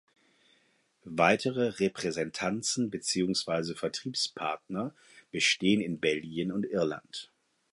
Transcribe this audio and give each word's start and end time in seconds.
Weitere 1.05 1.73
Repräsentanzen 1.79 2.89
beziehungsweise 2.89 3.75
Vertriebspartner 3.75 4.95
bestehen 5.29 5.79
in 5.79 5.99
Belgien 5.99 6.51
und 6.51 6.63
Irland. 6.65 7.29